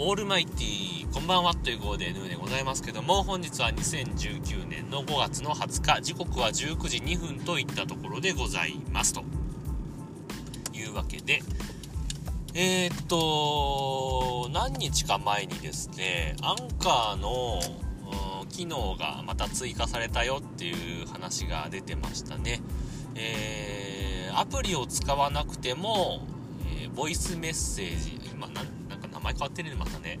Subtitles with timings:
[0.00, 9.22] オールマイティこんばんはという号で N でございますけども本日は2019年の5月の20日時刻は19時2分といったところでございますと。
[10.72, 11.42] いうわけで
[12.54, 17.60] えー、っと何日か前にですねアンカーの
[18.50, 22.60] 機能がまた追加されたよっていう話が出てましたね。
[23.14, 26.26] えー、アプリを使わなくても、
[26.80, 28.83] えー、ボイスメッセージ今何
[29.24, 30.18] 前変わってるね、またね。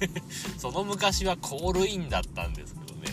[0.58, 3.08] その昔はコールインだったんですけどね。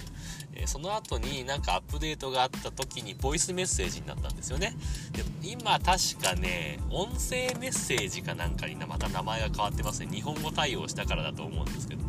[0.53, 4.75] えー、その後になんかアップデートがあった時にボイスメッセージになったんですよね。
[5.13, 10.07] で、今確かね、音声メッセージかなんかにまた名前が変わってますね。
[10.11, 12.03] 日本語対応したからだと思うんですけど、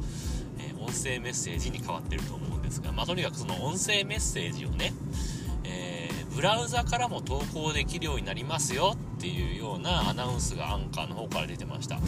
[0.58, 4.92] えー、音声メッセージに変わってると思うんですが、まあ、とにかくその音声メッセージをね、
[5.64, 11.98] えー、ブラウザからも投稿できるようになりますよっていうようなアナウンスがアンカーの方から出てました。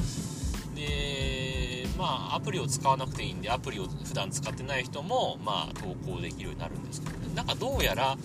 [0.75, 7.35] でまあアプリを使わなくていいんでアプリを普段使ってない人もまあ投稿できるようになるんですけどね。
[7.35, 8.17] なんかどうやら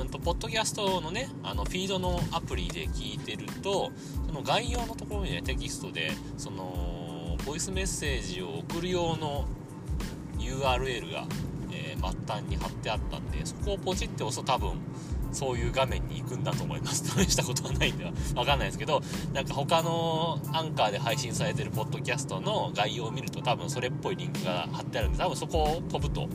[0.00, 3.90] うんとポッドキャストのねあのフィードのアプリで聞いてると
[4.26, 9.46] その概要のところにねテキストでそのボイスメッセージを送る用の
[10.38, 11.24] URL が、
[11.72, 14.72] えー、末端に貼ってあったんでそこをポチって押すと多分
[15.32, 17.04] そういう画面に行くんだと思います。
[17.08, 19.02] 試したことはないんでは わかんないですけど、
[19.32, 26.28] なんか他のアンカーで配信されてるポッドキャストの概要を見ると多分それっぽいリンクが貼ってあるんで、多分そこを飛ぶと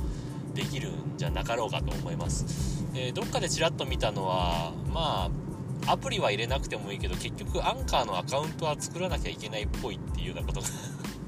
[0.53, 2.85] できるんじゃなかろうかと思います。
[2.95, 5.29] えー、どっかでちらっと見たのは、ま
[5.85, 10.67] あ、アプリは入れなくてもいいけど、結局アンカーのアカウントは作らなきゃいけないっぽいっていうようなことが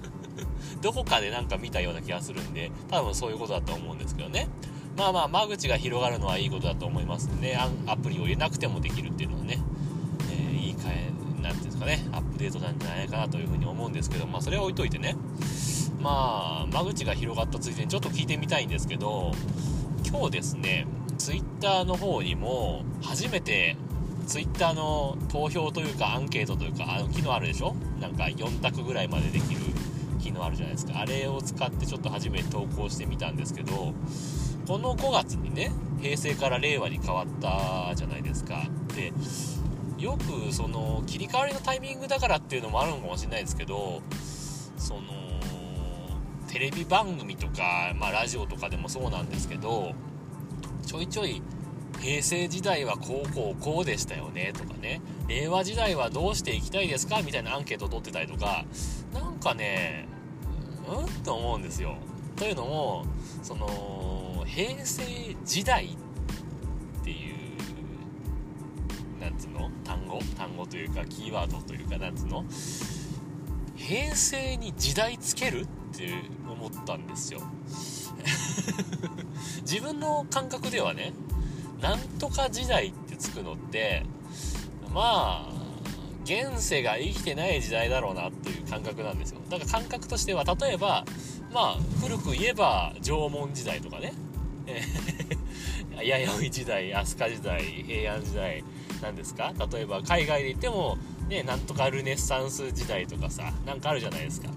[0.82, 4.48] どこかでなんか見たような気がするんで、多分そういうことだと思うんですけどね。
[5.00, 9.58] まあまあ間口が広がるのはいいことだと思いますんで、アプリを入れなくてもできるっていうのはね、
[10.30, 11.10] えー、いいかえ、
[11.42, 15.16] なんていうんですかね、アップデートなんじゃないかなというふうに思うんですけど、まあそれは置いといてね、
[16.02, 19.32] まあ間口が広がったついでにちょっと聞いてみたいんですけど、
[20.06, 20.86] 今日ですね、
[21.18, 23.78] Twitter の方にも初めて
[24.28, 27.74] Twitter の投票というかアンケートというか、あの機能あるでしょ？
[28.02, 29.62] なんか4択ぐらいまでできる
[30.22, 31.00] 機能あるじゃないですか。
[31.00, 33.94] あれを使ってちょっと初めて投稿してみたんですけど、
[34.70, 38.62] この5月にね平成から令和に変わったじゃないですか。
[38.96, 39.12] で
[39.98, 44.04] よくその切り替わりのタイミングだからっていうのもあるのかもしれないですけど
[44.78, 45.02] その
[46.48, 49.94] テレビ番組とか、まあ、ラジオとかでもそうなんですけど
[50.86, 51.42] ちょいちょい
[52.00, 55.02] 平成時代はこうこうこうでしたよねとかね。
[55.28, 58.66] 令和時代はどうしていきたいですかみたいなアンケートを取ってたりとか
[59.16, 60.08] なんかね
[60.88, 61.24] うん？
[61.24, 61.96] と思うんですよ。
[62.36, 63.06] というのも
[63.42, 65.04] その平成
[65.46, 67.36] 時代っていう
[69.22, 69.70] なんつうの？
[69.84, 70.20] 単語？
[70.38, 72.44] 単語というかキーワードというかなんつうの？
[73.76, 76.10] 平成に時代つけるって
[76.50, 77.42] 思ったんですよ。
[79.62, 81.14] 自分の感覚ではね
[81.82, 84.04] なんとか時代ってつくのって
[84.94, 85.50] まあ
[86.26, 89.40] 現世が生きてない時代だろうなっていう感覚なんですよ。
[89.50, 91.06] だから感覚としては例えば
[91.54, 94.12] まあ古く言えば縄文時代とかね。
[96.04, 98.64] 弥生時代飛鳥時代平安時代
[99.02, 99.54] なんですか？
[99.72, 100.98] 例えば海外で言っても
[101.28, 104.50] ねなんとかルネッサンス時代とかさなんかあるじゃないですか。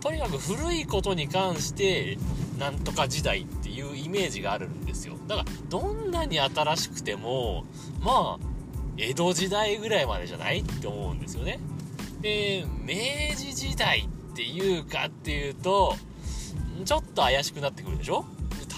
[0.00, 2.18] とにかく古いことに関して
[2.58, 5.16] なんとか時代っていうイメージがあるんですよ。
[5.28, 7.64] だからどんなに新しくても
[8.00, 8.46] まあ
[8.98, 11.58] 江戸時代ぐらいまでじゃないって思うんですよね。
[12.20, 14.00] で明治時代
[14.32, 15.96] っていうかっていうと
[16.84, 18.26] ちょっと怪しくなってくるでしょ？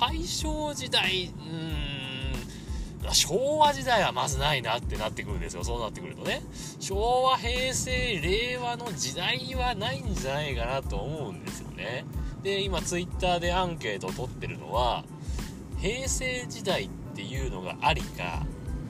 [0.00, 5.64] 大正時代、うーん、昭和時代はまずないなってなってくるんですよ。
[5.64, 6.42] そうなってくるとね。
[6.80, 12.04] 昭和、平成、令和の時代はないんじゃないかなと思うんですよね。
[12.42, 15.04] で、今ツイッターでアンケートを取ってるのは、
[15.78, 18.44] 平成時代っていうのがありか、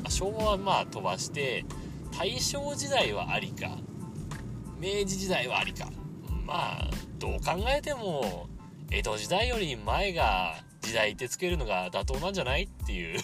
[0.08, 1.64] 昭和はまあ飛ばして、
[2.16, 3.78] 大正時代はありか、
[4.78, 5.88] 明治時代はありか。
[6.44, 8.48] まあ、どう考えても、
[8.90, 13.18] 江戸時代より前が時代ってつけるのが妥当なんじゃないっていう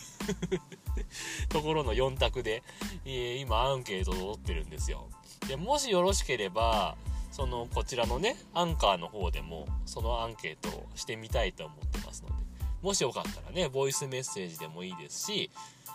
[1.49, 2.63] ところの4択で、
[3.05, 5.09] え、今アンケートを取ってるんですよ。
[5.47, 6.97] で、もしよろしければ、
[7.31, 12.35] その、こちらのね、アンカーの方でも、そのアンケートをしてみたいと思ってますので、
[12.83, 15.51] もしよかったらね、ボイスメッセージでもいいですし、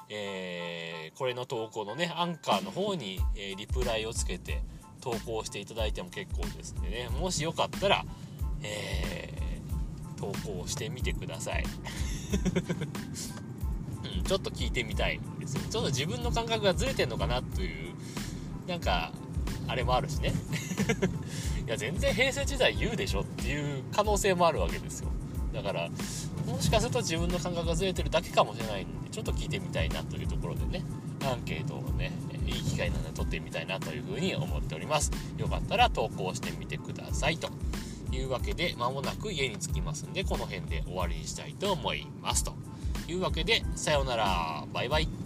[0.10, 4.62] えー、これの投稿のね、アンカーの方に、えー、リプライをつけて
[5.02, 8.06] 投稿していただいても結構ですんでね、もしよかったら、
[8.62, 9.15] えー
[10.46, 11.64] 投稿してみてください、
[14.18, 15.62] うん、ちょっと聞いてみたいんですよ。
[15.70, 17.94] ちょっと自分の感覚がずれてんのかなという
[18.68, 19.12] なんか
[19.68, 20.34] あれもあるしね。
[21.66, 25.10] いや全然平成時代言うでしょっていう可能性もあるわけですよ。
[25.52, 25.90] だから
[26.46, 30.84] もしかすると自分の感覚がずれてるだけかもしれないんでちょっと聞いてみたいなというところでね
[31.24, 32.12] アンケートをね
[32.46, 35.12] いい機会なので撮ってみたいなというふうに思っております。
[35.38, 37.50] よかったら投稿してみてくださいと。
[38.16, 42.44] いうわけで間もなく家に着きますんでこの辺で終わりにしたいと思います。
[42.44, 42.54] と
[43.08, 44.66] いうわけでさようなら。
[44.74, 45.25] バイバイ。